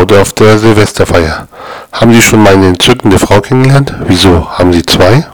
Braut 0.00 0.12
auf 0.14 0.32
der 0.32 0.58
Silvesterfeier. 0.58 1.46
Haben 1.92 2.14
Sie 2.14 2.22
schon 2.22 2.42
meine 2.42 2.68
entzückende 2.68 3.18
Frau 3.18 3.42
kennengelernt? 3.42 3.92
Wieso, 4.06 4.50
haben 4.50 4.72
Sie 4.72 4.82
zwei? 4.82 5.26